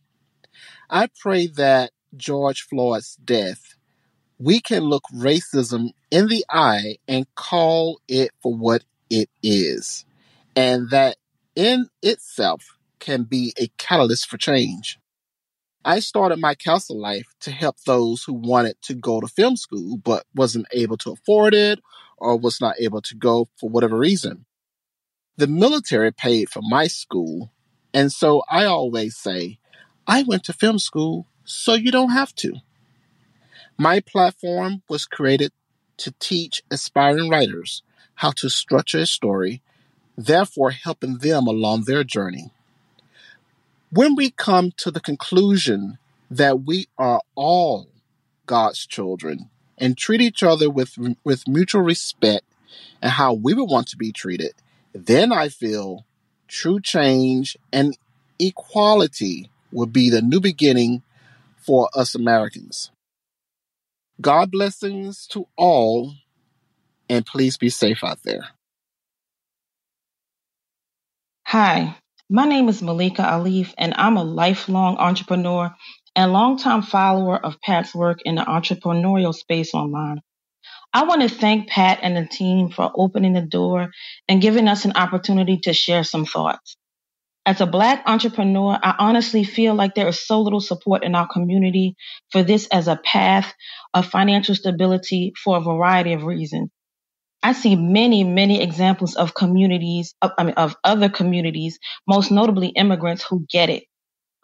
[0.90, 3.76] I pray that George Floyd's death
[4.40, 10.06] we can look racism in the eye and call it for what it is,
[10.56, 11.18] and that
[11.56, 15.00] in itself can be a catalyst for change.
[15.84, 19.98] I started my counselor life to help those who wanted to go to film school
[19.98, 21.80] but wasn't able to afford it
[22.18, 24.46] or was not able to go for whatever reason.
[25.38, 27.52] The military paid for my school,
[27.94, 29.60] and so I always say,
[30.06, 32.56] I went to film school, so you don't have to.
[33.80, 35.52] My platform was created
[35.98, 37.84] to teach aspiring writers
[38.16, 39.62] how to structure a story,
[40.18, 42.50] therefore helping them along their journey.
[43.92, 46.00] When we come to the conclusion
[46.32, 47.88] that we are all
[48.48, 52.46] God's children and treat each other with, with mutual respect
[53.00, 54.54] and how we would want to be treated,
[54.94, 56.04] then I feel
[56.48, 57.96] true change and
[58.40, 61.04] equality will be the new beginning
[61.58, 62.90] for us Americans.
[64.20, 66.14] God blessings to all,
[67.08, 68.48] and please be safe out there.
[71.46, 71.96] Hi,
[72.30, 75.72] my name is Malika Alif, and I'm a lifelong entrepreneur
[76.16, 80.22] and longtime follower of Pat's work in the entrepreneurial space online.
[80.92, 83.92] I want to thank Pat and the team for opening the door
[84.28, 86.76] and giving us an opportunity to share some thoughts.
[87.48, 91.30] As a Black entrepreneur, I honestly feel like there is so little support in our
[91.30, 91.96] community
[92.30, 93.54] for this as a path
[93.94, 96.72] of financial stability for a variety of reasons.
[97.42, 102.68] I see many, many examples of communities, of, I mean, of other communities, most notably
[102.68, 103.86] immigrants who get it.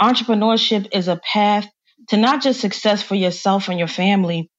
[0.02, 1.68] Entrepreneurship is a path
[2.10, 4.50] to not just success for yourself and your family,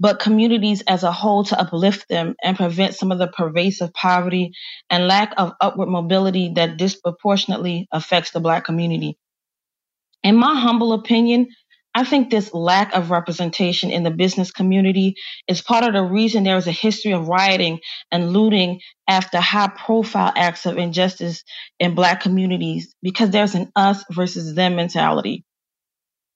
[0.00, 4.52] but communities as a whole to uplift them and prevent some of the pervasive poverty
[4.90, 9.18] and lack of upward mobility that disproportionately affects the Black community.
[10.22, 11.48] In my humble opinion,
[11.94, 15.16] I think this lack of representation in the business community
[15.48, 17.80] is part of the reason there is a history of rioting
[18.12, 21.42] and looting after high profile acts of injustice
[21.80, 25.44] in Black communities because there's an us versus them mentality.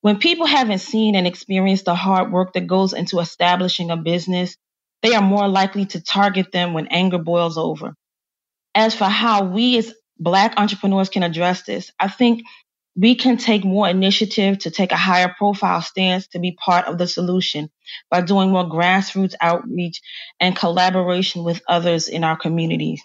[0.05, 4.55] When people haven't seen and experienced the hard work that goes into establishing a business,
[5.03, 7.95] they are more likely to target them when anger boils over.
[8.75, 12.43] As for how we as Black entrepreneurs can address this, I think
[12.95, 16.99] we can take more initiative to take a higher profile stance to be part of
[16.99, 17.71] the solution
[18.11, 20.03] by doing more grassroots outreach
[20.39, 23.03] and collaboration with others in our communities.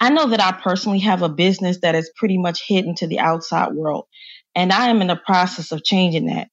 [0.00, 3.18] I know that I personally have a business that is pretty much hidden to the
[3.18, 4.06] outside world,
[4.54, 6.48] and I am in the process of changing that.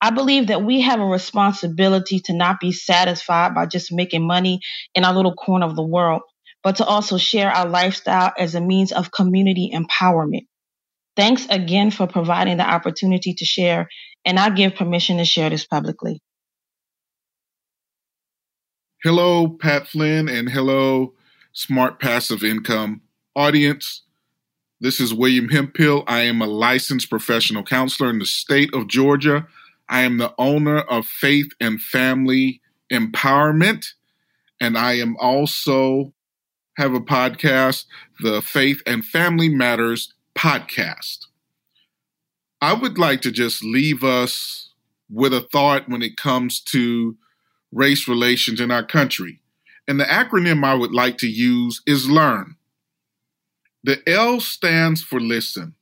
[0.00, 4.60] I believe that we have a responsibility to not be satisfied by just making money
[4.94, 6.22] in our little corner of the world,
[6.64, 10.46] but to also share our lifestyle as a means of community empowerment.
[11.14, 13.88] Thanks again for providing the opportunity to share,
[14.24, 16.20] and I give permission to share this publicly.
[19.04, 21.14] Hello, Pat Flynn, and hello,
[21.54, 23.02] Smart Passive Income
[23.36, 24.04] audience.
[24.80, 26.02] This is William Hemphill.
[26.06, 29.46] I am a licensed professional counselor in the state of Georgia.
[29.86, 33.88] I am the owner of Faith and Family Empowerment,
[34.62, 36.14] and I am also
[36.78, 37.84] have a podcast,
[38.20, 41.26] the Faith and Family Matters podcast.
[42.62, 44.70] I would like to just leave us
[45.10, 47.18] with a thought when it comes to
[47.70, 49.41] race relations in our country.
[49.88, 52.56] And the acronym I would like to use is LEARN.
[53.84, 55.74] The L stands for listen.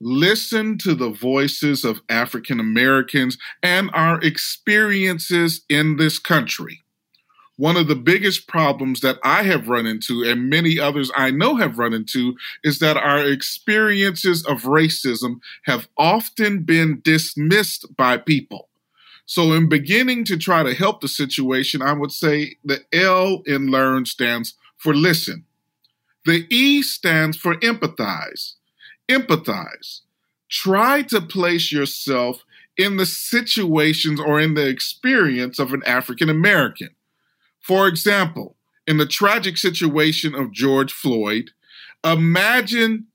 [0.00, 6.80] Listen to the voices of African Americans and our experiences in this country.
[7.56, 11.54] One of the biggest problems that I have run into, and many others I know
[11.54, 18.68] have run into, is that our experiences of racism have often been dismissed by people.
[19.26, 23.68] So, in beginning to try to help the situation, I would say the L in
[23.68, 25.44] learn stands for listen.
[26.24, 28.54] The E stands for empathize.
[29.08, 30.00] Empathize.
[30.50, 32.44] Try to place yourself
[32.76, 36.90] in the situations or in the experience of an African American.
[37.60, 38.56] For example,
[38.86, 41.50] in the tragic situation of George Floyd,
[42.04, 43.06] imagine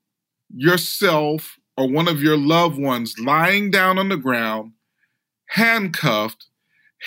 [0.55, 4.72] yourself or one of your loved ones lying down on the ground,
[5.47, 6.47] handcuffed,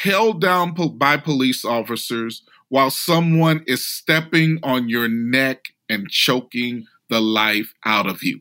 [0.03, 7.21] held down by police officers while someone is stepping on your neck and choking the
[7.21, 8.41] life out of you.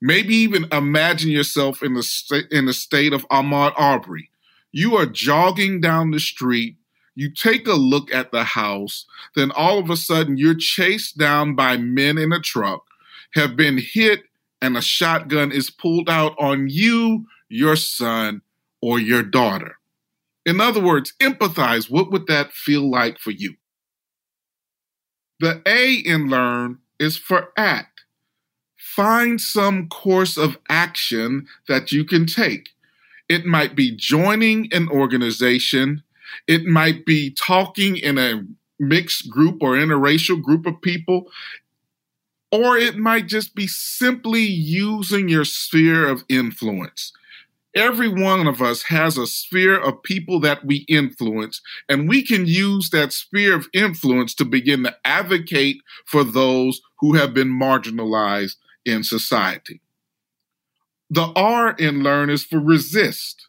[0.00, 4.28] Maybe even imagine yourself in the st- in the state of Ahmaud Arbery.
[4.72, 6.76] You are jogging down the street,
[7.14, 9.06] you take a look at the house,
[9.36, 12.82] then all of a sudden you're chased down by men in a truck,
[13.34, 14.24] have been hit,
[14.60, 18.42] and a shotgun is pulled out on you, your son,
[18.84, 19.78] or your daughter.
[20.44, 21.90] In other words, empathize.
[21.90, 23.54] What would that feel like for you?
[25.40, 28.02] The A in learn is for act.
[28.76, 32.74] Find some course of action that you can take.
[33.26, 36.02] It might be joining an organization.
[36.46, 38.44] It might be talking in a
[38.78, 41.30] mixed group or interracial group of people.
[42.52, 47.14] Or it might just be simply using your sphere of influence.
[47.74, 52.46] Every one of us has a sphere of people that we influence, and we can
[52.46, 58.56] use that sphere of influence to begin to advocate for those who have been marginalized
[58.84, 59.80] in society.
[61.10, 63.48] The R in learn is for resist.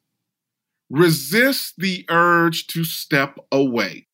[0.89, 4.07] Resist the urge to step away.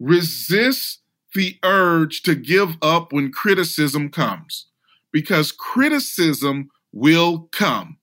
[0.00, 1.00] Resist
[1.34, 4.66] the urge to give up when criticism comes,
[5.12, 7.98] because criticism will come.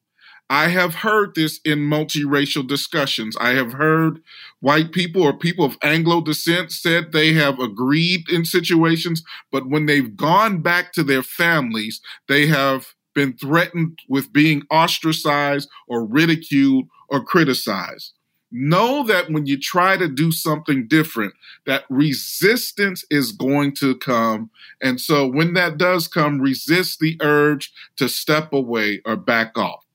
[0.50, 3.38] I have heard this in multiracial discussions.
[3.40, 4.20] I have heard
[4.62, 9.86] white people or people of Anglo descent said they have agreed in situations, but when
[9.86, 16.88] they've gone back to their families, they have been threatened with being ostracized or ridiculed
[17.10, 18.14] or criticized.
[18.52, 21.36] Know that when you try to do something different,
[21.68, 24.50] that resistance is going to come.
[24.82, 29.86] And so when that does come, resist the urge to step away or back off.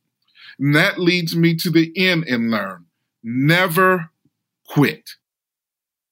[0.59, 2.86] And that leads me to the end and learn.
[3.22, 4.11] Never
[4.68, 5.11] quit.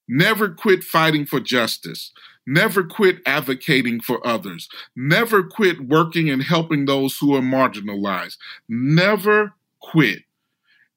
[0.08, 2.12] Never quit fighting for justice.
[2.46, 4.68] Never quit advocating for others.
[4.96, 8.36] Never quit working and helping those who are marginalized.
[8.68, 10.24] Never quit.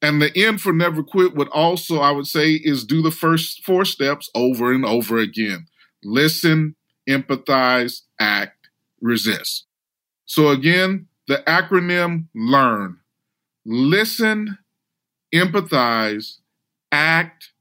[0.02, 3.64] And the end for never quit would also, I would say, is do the first
[3.64, 5.68] four steps over and over again.
[6.04, 6.76] Listen,
[7.08, 8.70] empathize, act,
[9.02, 9.66] resist.
[10.26, 12.98] So again, the acronym LEARN
[13.66, 14.58] listen,
[15.34, 16.38] empathize,
[16.92, 17.52] act,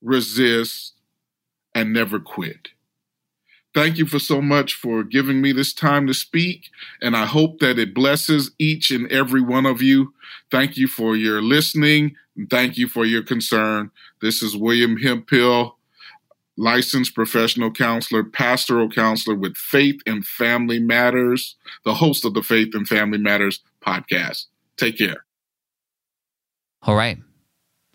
[0.00, 0.94] resist,
[1.74, 2.68] and never quit.
[3.74, 6.70] Thank you for so much for giving me this time to speak,
[7.02, 10.14] and I hope that it blesses each and every one of you.
[10.50, 13.90] Thank you for your listening, and thank you for your concern.
[14.20, 15.76] This is William Hemphill,
[16.56, 22.74] licensed professional counselor, pastoral counselor with Faith and Family Matters, the host of the Faith
[22.74, 24.46] and Family Matters podcast.
[24.76, 25.27] Take care.
[26.88, 27.18] All right.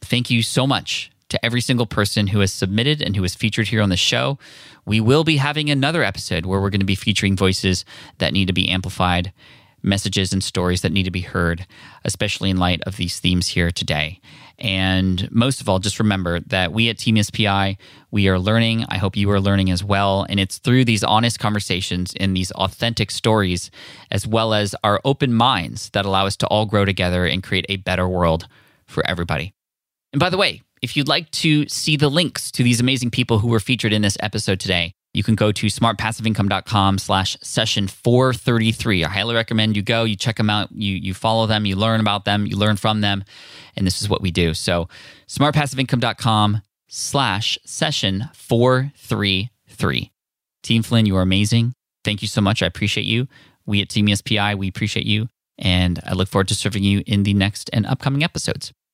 [0.02, 3.70] Thank you so much to every single person who has submitted and who is featured
[3.70, 4.38] here on the show.
[4.86, 7.86] We will be having another episode where we're going to be featuring voices
[8.20, 9.34] that need to be amplified,
[9.82, 11.66] messages and stories that need to be heard,
[12.06, 14.22] especially in light of these themes here today.
[14.60, 17.80] And most of all, just remember that we at Team SPI,
[18.12, 18.86] we are learning.
[18.90, 20.28] I hope you are learning as well.
[20.30, 23.72] And it's through these honest conversations and these authentic stories,
[24.12, 27.66] as well as our open minds, that allow us to all grow together and create
[27.70, 28.48] a better world
[28.94, 29.54] for everybody.
[30.14, 33.40] And by the way, if you'd like to see the links to these amazing people
[33.40, 39.06] who were featured in this episode today, you can go to smartpassiveincome.com slash session 433.
[39.06, 42.00] I highly recommend you go, you check them out, you, you follow them, you learn
[42.00, 43.24] about them, you learn from them.
[43.76, 44.54] And this is what we do.
[44.54, 44.90] So
[45.28, 50.12] smartpassiveincome.com slash session 433.
[50.64, 51.74] Team Flynn, you are amazing.
[52.04, 52.64] Thank you so much.
[52.64, 53.28] I appreciate you.
[53.66, 55.28] We at Team SPI, we appreciate you.
[55.58, 58.74] And I look forward to serving you in the next and upcoming episodes.